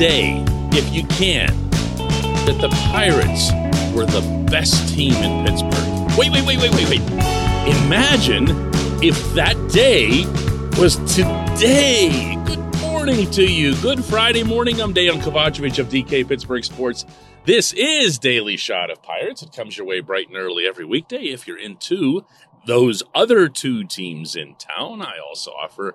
[0.00, 1.54] Day, if you can,
[2.46, 3.50] that the Pirates
[3.94, 6.08] were the best team in Pittsburgh.
[6.16, 7.02] Wait, wait, wait, wait, wait, wait.
[7.84, 8.46] Imagine
[9.04, 10.24] if that day
[10.80, 12.34] was today.
[12.46, 13.76] Good morning to you.
[13.82, 14.80] Good Friday morning.
[14.80, 17.04] I'm Dejan Kovacevic of DK Pittsburgh Sports.
[17.44, 19.42] This is Daily Shot of Pirates.
[19.42, 21.24] It comes your way bright and early every weekday.
[21.24, 22.24] If you're into
[22.66, 25.94] those other two teams in town, I also offer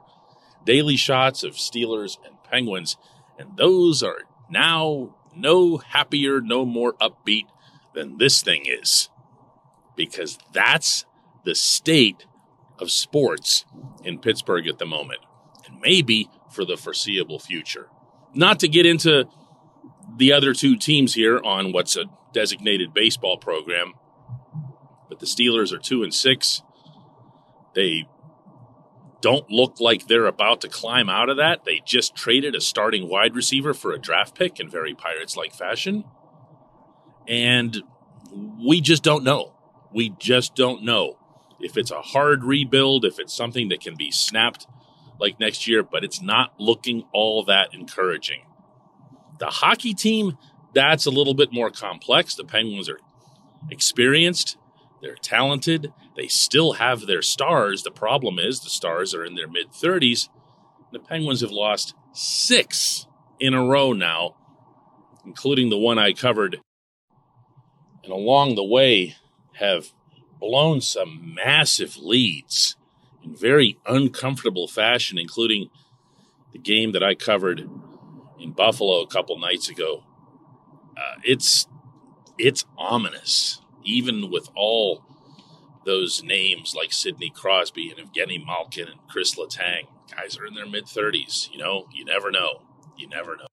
[0.63, 2.97] daily shots of Steelers and Penguins,
[3.38, 4.19] and those are
[4.50, 7.45] now no happier, no more upbeat
[7.94, 9.09] than this thing is.
[9.95, 11.05] Because that's
[11.44, 12.25] the state
[12.80, 13.66] of sports
[14.03, 15.22] in Pittsburgh at the moment,
[15.66, 17.89] and maybe for the foreseeable future.
[18.33, 19.27] Not to get into
[20.17, 23.94] the other two teams here on what's a designated baseball program,
[25.08, 26.61] but the Steelers are two and six.
[27.73, 28.08] They
[29.25, 31.65] don't look like they're about to climb out of that.
[31.65, 35.51] They just traded a starting wide receiver for a draft pick in very Pirates like
[35.51, 36.03] fashion.
[37.27, 37.75] And
[38.63, 39.55] we just don't know.
[39.91, 41.17] We just don't know
[41.59, 44.67] if it's a hard rebuild, if it's something that can be snapped
[45.19, 48.43] like next year, but it's not looking all that encouraging.
[49.39, 50.37] The hockey team,
[50.75, 52.35] that's a little bit more complex.
[52.35, 52.99] The Penguins are
[53.71, 54.57] experienced,
[55.06, 57.84] they're talented, they still have their stars.
[57.84, 60.30] The problem is the stars are in their mid 30s.
[60.92, 63.05] The Penguins have lost six
[63.39, 64.36] in a row now,
[65.23, 66.60] including the one I covered,
[68.04, 69.15] and along the way
[69.60, 69.94] have
[70.39, 72.76] blown some massive leads
[73.23, 75.70] in very uncomfortable fashion, including
[76.52, 77.70] the game that I covered
[78.39, 80.04] in Buffalo a couple nights ago.
[80.98, 81.67] Uh, it's
[82.38, 85.03] it's ominous, even with all
[85.85, 89.87] those names like Sidney Crosby and Evgeny Malkin and Chris Letang.
[90.13, 91.51] Guys are in their mid 30s.
[91.51, 92.63] You know, you never know.
[92.97, 93.47] You never know.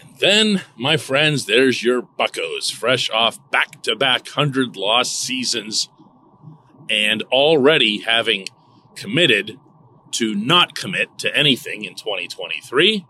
[0.00, 5.88] And then, my friends, there's your Buckos, fresh off back to back 100 lost seasons
[6.88, 8.46] and already having
[8.94, 9.58] committed
[10.12, 13.06] to not commit to anything in 2023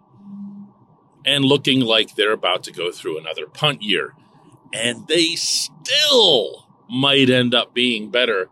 [1.25, 4.15] and looking like they're about to go through another punt year.
[4.73, 8.49] And they still might end up being better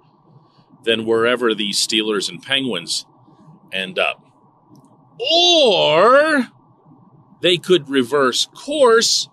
[0.85, 3.07] than wherever these Steelers and Penguins
[3.73, 4.25] end up.
[5.19, 6.49] Or
[7.41, 9.29] they could reverse course,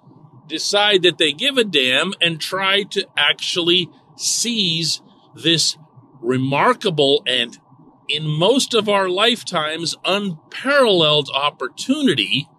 [0.47, 5.01] decide that they give a damn, and try to actually seize
[5.33, 5.77] this
[6.19, 7.57] remarkable and,
[8.07, 12.49] in most of our lifetimes, unparalleled opportunity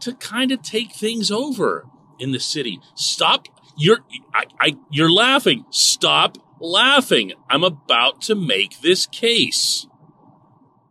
[0.00, 1.86] to kind of take things over
[2.20, 2.78] in the city.
[2.94, 3.48] Stop.
[3.76, 4.00] You're,
[4.34, 5.64] I, I, you're laughing.
[5.70, 7.32] Stop laughing.
[7.48, 9.86] I'm about to make this case.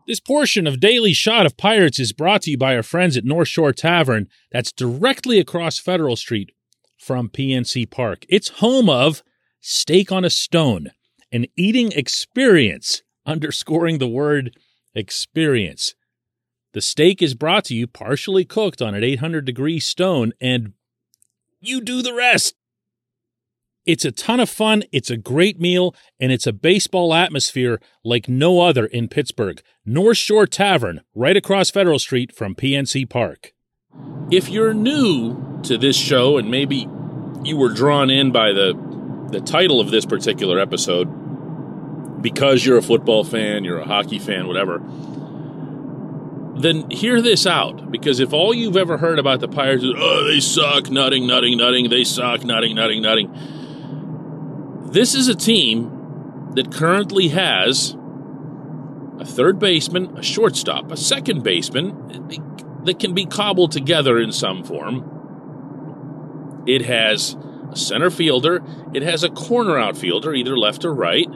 [0.08, 3.26] This portion of Daily Shot of Pirates is brought to you by our friends at
[3.26, 6.52] North Shore Tavern, that's directly across Federal Street
[6.98, 8.26] from PNC Park.
[8.28, 9.22] It's home of
[9.62, 10.88] Steak on a Stone,
[11.32, 14.58] an eating experience, underscoring the word
[14.96, 15.94] experience.
[16.74, 20.74] The steak is brought to you partially cooked on an 800 degree stone, and
[21.62, 22.56] you do the rest.
[23.86, 28.30] It's a ton of fun, it's a great meal, and it's a baseball atmosphere like
[28.30, 29.62] no other in Pittsburgh.
[29.86, 33.54] North Shore Tavern, right across Federal Street from PNC Park.
[34.30, 36.88] If you're new to this show and maybe
[37.44, 38.74] you were drawn in by the
[39.32, 41.06] the title of this particular episode
[42.22, 44.80] because you're a football fan, you're a hockey fan, whatever,
[46.60, 47.90] then hear this out.
[47.90, 51.58] Because if all you've ever heard about the Pirates is, oh, they suck, nutting, nutting,
[51.58, 53.32] nutting, they suck, nutting, nutting, nutting.
[54.92, 57.96] This is a team that currently has
[59.20, 62.28] a third baseman, a shortstop, a second baseman
[62.86, 66.64] that can be cobbled together in some form.
[66.66, 67.36] It has
[67.72, 68.64] a center fielder,
[68.94, 71.28] it has a corner outfielder, either left or right,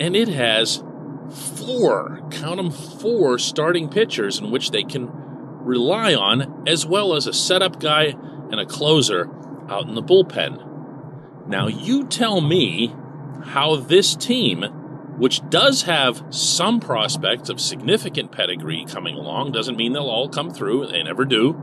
[0.00, 0.82] and it has
[1.30, 5.08] four, count them four starting pitchers in which they can
[5.64, 8.14] rely on, as well as a setup guy
[8.50, 9.30] and a closer
[9.68, 11.46] out in the bullpen.
[11.46, 12.94] Now, you tell me
[13.44, 14.62] how this team,
[15.18, 20.50] which does have some prospects of significant pedigree coming along, doesn't mean they'll all come
[20.50, 21.60] through, they never do.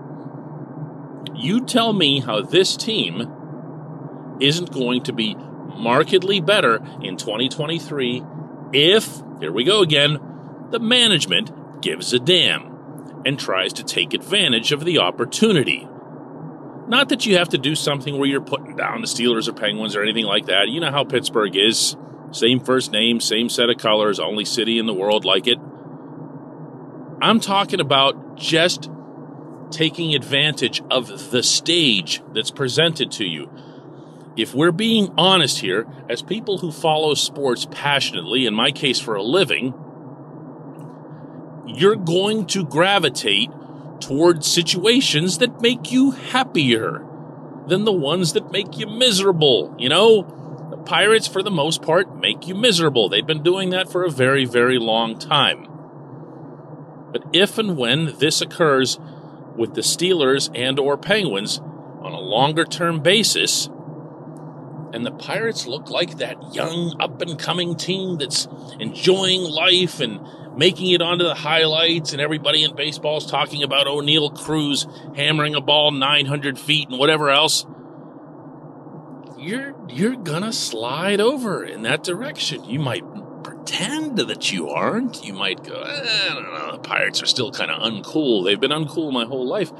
[1.35, 8.23] You tell me how this team isn't going to be markedly better in 2023
[8.73, 10.19] if, here we go again,
[10.69, 15.87] the management gives a damn and tries to take advantage of the opportunity.
[16.87, 19.95] Not that you have to do something where you're putting down the Steelers or Penguins
[19.95, 20.69] or anything like that.
[20.69, 21.95] You know how Pittsburgh is.
[22.31, 25.57] Same first name, same set of colors, only city in the world like it.
[27.21, 28.89] I'm talking about just
[29.69, 33.49] taking advantage of the stage that's presented to you.
[34.37, 39.15] If we're being honest here, as people who follow sports passionately, in my case for
[39.15, 39.73] a living,
[41.67, 43.49] you're going to gravitate
[43.99, 47.05] towards situations that make you happier
[47.67, 49.75] than the ones that make you miserable.
[49.77, 53.09] You know, the Pirates, for the most part, make you miserable.
[53.09, 55.67] They've been doing that for a very, very long time.
[57.11, 58.97] But if and when this occurs
[59.55, 61.59] with the Steelers and or Penguins
[62.01, 63.69] on a longer term basis,
[64.93, 68.47] and the Pirates look like that young up and coming team that's
[68.79, 70.19] enjoying life and
[70.57, 74.85] making it onto the highlights, and everybody in baseball is talking about Oneil Cruz
[75.15, 77.65] hammering a ball 900 feet and whatever else.
[79.37, 82.63] You're you're gonna slide over in that direction.
[82.65, 83.03] You might
[83.43, 85.23] pretend that you aren't.
[85.23, 86.71] You might go, eh, I don't know.
[86.73, 88.45] The Pirates are still kind of uncool.
[88.45, 89.71] They've been uncool my whole life.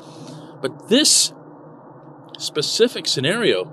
[0.61, 1.33] But this
[2.39, 3.65] specific scenario,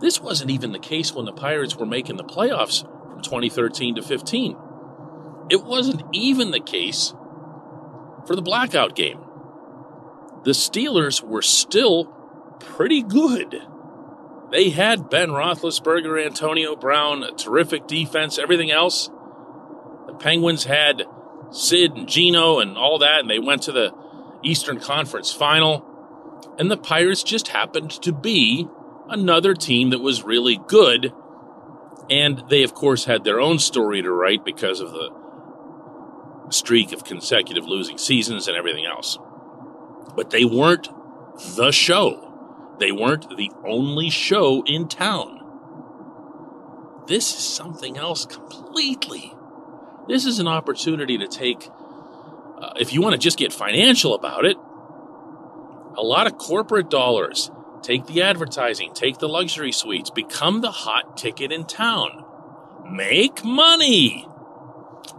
[0.00, 4.02] this wasn't even the case when the Pirates were making the playoffs from 2013 to
[4.02, 4.56] 15.
[5.50, 7.14] It wasn't even the case
[8.26, 9.20] for the blackout game.
[10.44, 12.06] The Steelers were still
[12.60, 13.62] pretty good.
[14.50, 19.10] They had Ben Roethlisberger, Antonio Brown, a terrific defense, everything else.
[20.06, 21.04] The Penguins had
[21.50, 23.92] Sid and Gino and all that, and they went to the
[24.42, 25.84] Eastern Conference final.
[26.58, 28.68] And the Pirates just happened to be
[29.08, 31.12] another team that was really good.
[32.10, 35.10] And they, of course, had their own story to write because of the
[36.50, 39.18] streak of consecutive losing seasons and everything else.
[40.14, 40.88] But they weren't
[41.56, 42.76] the show.
[42.78, 45.40] They weren't the only show in town.
[47.06, 49.34] This is something else completely.
[50.08, 51.70] This is an opportunity to take,
[52.60, 54.56] uh, if you want to just get financial about it,
[55.96, 57.50] a lot of corporate dollars.
[57.84, 62.24] Take the advertising, take the luxury suites, become the hot ticket in town.
[62.90, 64.26] Make money.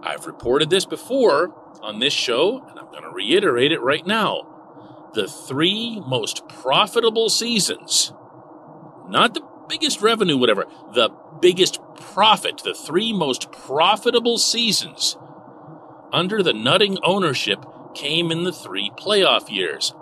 [0.02, 1.54] I've reported this before
[1.84, 5.12] on this show, and I'm going to reiterate it right now.
[5.14, 8.12] The three most profitable seasons,
[9.08, 15.18] not the biggest revenue, whatever, the biggest profit, the three most profitable seasons
[16.12, 17.64] under the nutting ownership
[17.94, 19.94] came in the three playoff years.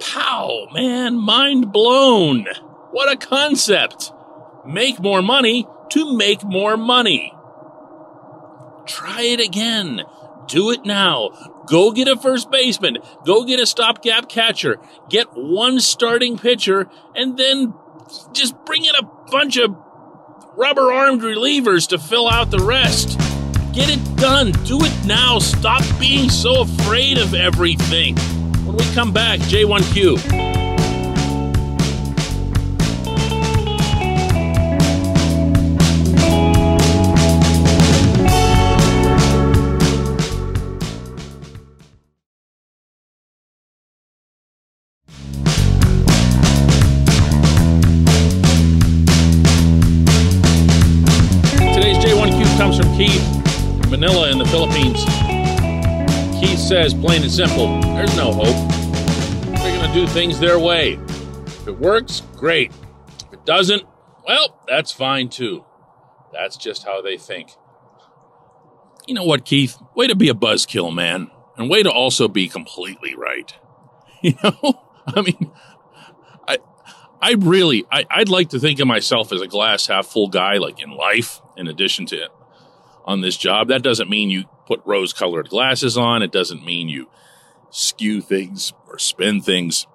[0.00, 2.46] Pow, man, mind blown.
[2.90, 4.12] What a concept.
[4.66, 7.32] Make more money to make more money.
[8.86, 10.02] Try it again.
[10.46, 11.30] Do it now.
[11.66, 12.98] Go get a first baseman.
[13.24, 14.78] Go get a stopgap catcher.
[15.10, 17.74] Get one starting pitcher and then
[18.32, 19.76] just bring in a bunch of
[20.56, 23.18] rubber armed relievers to fill out the rest.
[23.74, 24.52] Get it done.
[24.64, 25.38] Do it now.
[25.38, 28.16] Stop being so afraid of everything.
[28.68, 30.57] When we come back, J1Q.
[56.40, 58.70] Keith says, plain and simple, there's no hope.
[59.60, 60.92] They're going to do things their way.
[60.92, 62.70] If it works, great.
[63.26, 63.82] If it doesn't,
[64.26, 65.64] well, that's fine too.
[66.32, 67.50] That's just how they think.
[69.08, 69.78] You know what, Keith?
[69.96, 71.30] Way to be a buzzkill, man.
[71.56, 73.52] And way to also be completely right.
[74.20, 74.84] You know?
[75.06, 75.52] I mean,
[76.48, 76.58] I
[77.22, 80.58] I really I, I'd like to think of myself as a glass half full guy,
[80.58, 82.28] like in life, in addition to
[83.08, 83.68] on this job.
[83.68, 86.22] That doesn't mean you put rose colored glasses on.
[86.22, 87.08] It doesn't mean you
[87.70, 89.86] skew things or spin things.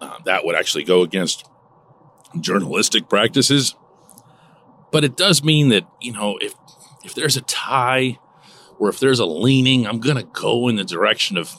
[0.00, 1.48] Uh, that would actually go against
[2.40, 3.76] journalistic practices.
[4.90, 6.52] But it does mean that, you know, if
[7.04, 8.18] if there's a tie
[8.78, 11.54] or if there's a leaning, I'm going to go in the direction of,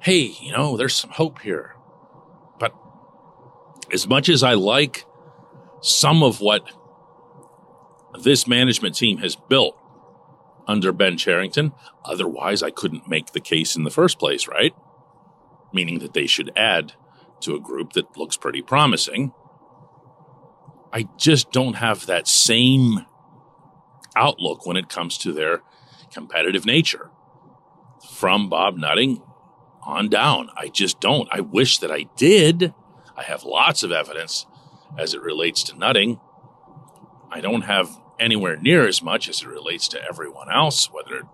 [0.00, 1.76] hey, you know, there's some hope here.
[2.58, 2.74] But
[3.92, 5.04] as much as I like
[5.82, 6.64] some of what
[8.18, 9.76] this management team has built
[10.66, 11.72] under Ben Cherington.
[12.04, 14.74] Otherwise, I couldn't make the case in the first place, right?
[15.72, 16.94] Meaning that they should add
[17.40, 19.32] to a group that looks pretty promising.
[20.92, 23.04] I just don't have that same
[24.14, 25.62] outlook when it comes to their
[26.12, 27.10] competitive nature.
[28.10, 29.22] From Bob Nutting
[29.82, 30.50] on down.
[30.56, 31.28] I just don't.
[31.30, 32.74] I wish that I did.
[33.16, 34.46] I have lots of evidence
[34.98, 36.20] as it relates to nutting.
[37.30, 41.26] I don't have anywhere near as much as it relates to everyone else, whether it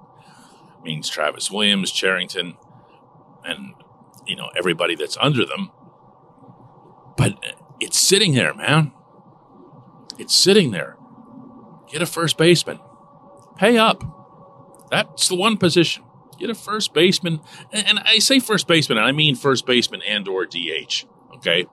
[0.84, 2.56] means Travis Williams, Cherington,
[3.44, 3.74] and
[4.26, 5.70] you know everybody that's under them.
[7.16, 7.34] But
[7.80, 8.92] it's sitting there, man.
[10.18, 10.96] It's sitting there.
[11.90, 12.80] Get a first baseman.
[13.56, 14.02] Pay up.
[14.90, 16.04] That's the one position.
[16.38, 17.40] Get a first baseman,
[17.72, 21.04] and I say first baseman, and I mean first baseman and or DH.
[21.36, 21.66] Okay,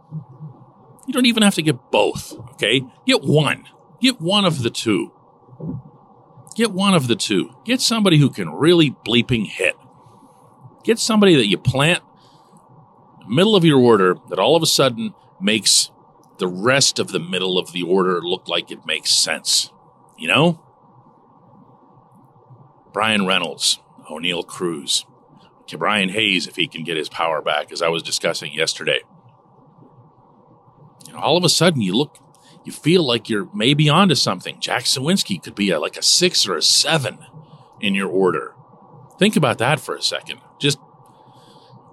[1.07, 2.33] you don't even have to get both.
[2.51, 3.65] Okay, get one.
[4.01, 5.11] Get one of the two.
[6.55, 7.55] Get one of the two.
[7.65, 9.75] Get somebody who can really bleeping hit.
[10.83, 12.03] Get somebody that you plant
[13.29, 15.91] middle of your order that all of a sudden makes
[16.39, 19.71] the rest of the middle of the order look like it makes sense.
[20.17, 20.63] You know?
[22.91, 23.79] Bryan Reynolds,
[24.09, 25.05] Oneil Cruz,
[25.77, 29.01] Brian Hayes, if he can get his power back, as I was discussing yesterday.
[31.05, 32.17] You know, all of a sudden, you look,
[32.69, 34.59] you feel like you're maybe onto something.
[34.59, 37.17] Jack Suwinski could be a, like a six or a seven
[37.81, 38.53] in your order.
[39.17, 40.39] Think about that for a second.
[40.59, 40.77] Just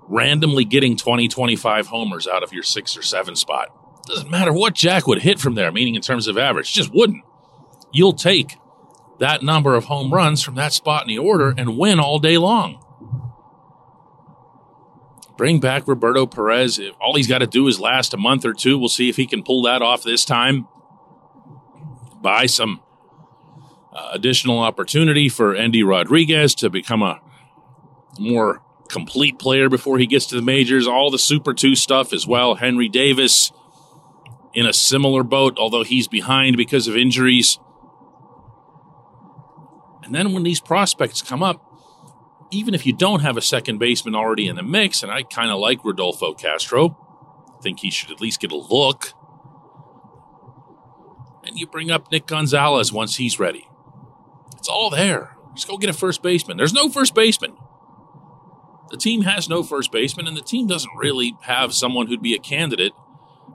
[0.06, 3.68] randomly getting 20, 25 homers out of your six or seven spot.
[4.06, 7.25] Doesn't matter what Jack would hit from there, meaning in terms of average, just wouldn't.
[7.90, 8.59] You'll take
[9.18, 12.37] that number of home runs from that spot in the order and win all day
[12.37, 12.85] long.
[15.36, 16.80] Bring back Roberto Perez.
[17.00, 18.78] All he's got to do is last a month or two.
[18.78, 20.66] We'll see if he can pull that off this time.
[22.22, 22.80] Buy some
[23.92, 27.20] uh, additional opportunity for Endy Rodriguez to become a
[28.18, 30.86] more complete player before he gets to the majors.
[30.86, 32.54] All the Super 2 stuff as well.
[32.54, 33.52] Henry Davis
[34.54, 37.58] in a similar boat, although he's behind because of injuries.
[40.02, 41.62] And then when these prospects come up,
[42.50, 45.50] even if you don't have a second baseman already in the mix, and I kind
[45.50, 46.96] of like Rodolfo Castro,
[47.58, 49.12] I think he should at least get a look.
[51.44, 53.68] And you bring up Nick Gonzalez once he's ready.
[54.56, 55.36] It's all there.
[55.54, 56.56] Just go get a first baseman.
[56.56, 57.56] There's no first baseman.
[58.90, 62.34] The team has no first baseman, and the team doesn't really have someone who'd be
[62.34, 62.92] a candidate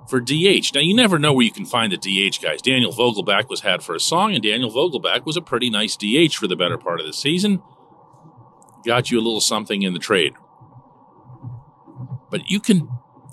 [0.07, 0.74] for DH.
[0.74, 2.62] Now, you never know where you can find the DH guys.
[2.62, 6.36] Daniel Vogelbach was had for a song, and Daniel Vogelbach was a pretty nice DH
[6.36, 7.62] for the better part of the season.
[8.85, 10.33] Got you a little something in the trade.
[12.29, 12.89] But you can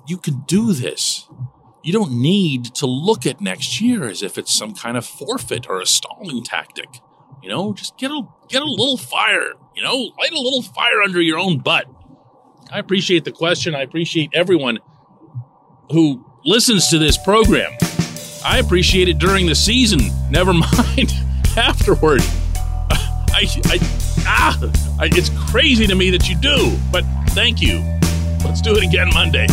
[0.07, 1.27] you can do this.
[1.83, 5.67] You don't need to look at next year as if it's some kind of forfeit
[5.69, 6.99] or a stalling tactic.
[7.41, 9.53] You know, just get a get a little fire.
[9.75, 11.85] You know, light a little fire under your own butt.
[12.71, 13.73] I appreciate the question.
[13.73, 14.79] I appreciate everyone
[15.91, 17.71] who listens to this program.
[18.43, 20.01] I appreciate it during the season.
[20.29, 20.53] Never
[20.87, 21.11] mind
[21.57, 22.21] afterward.
[23.31, 24.57] I, I, ah,
[25.01, 27.83] it's crazy to me that you do, but thank you.
[28.45, 29.47] Let's do it again Monday.